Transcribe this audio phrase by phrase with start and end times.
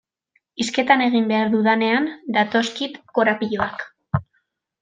[0.63, 2.09] Hizketan egin behar dudanean
[2.39, 3.89] datozkit korapiloak.